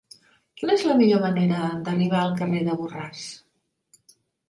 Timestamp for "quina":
0.61-0.77